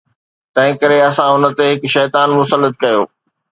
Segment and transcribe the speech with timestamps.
[0.55, 3.01] تنهنڪري اسان هن تي هڪ شيطان مسلط ڪيو